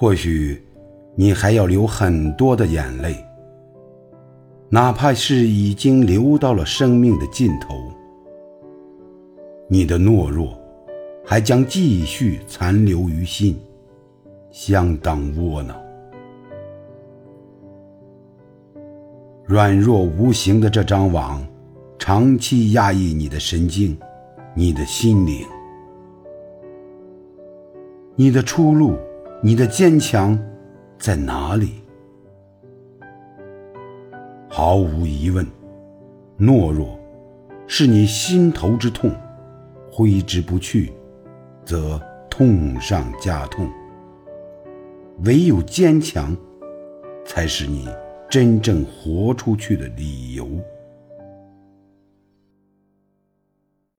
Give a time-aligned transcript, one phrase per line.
[0.00, 0.58] 或许
[1.14, 3.22] 你还要流很多的眼泪，
[4.70, 7.74] 哪怕是已经流到了生命的尽头，
[9.68, 10.58] 你的懦弱
[11.22, 13.60] 还将继续残留于心，
[14.50, 15.78] 相当窝囊。
[19.44, 21.46] 软弱无形的这张网，
[21.98, 23.94] 长期压抑你的神经，
[24.54, 25.46] 你的心灵。
[28.16, 28.96] 你的出路，
[29.42, 30.38] 你的坚强，
[30.98, 31.82] 在哪里？
[34.50, 35.46] 毫无疑问，
[36.38, 37.00] 懦弱
[37.66, 39.10] 是你心头之痛，
[39.90, 40.92] 挥之不去，
[41.64, 43.66] 则痛上加痛。
[45.24, 46.36] 唯有坚强，
[47.24, 47.88] 才是你。
[48.28, 50.46] 真正活出去的理由。